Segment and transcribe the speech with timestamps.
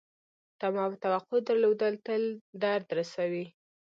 [0.59, 2.23] تمه او توقع درلودل تل
[2.63, 3.45] درد رسوي.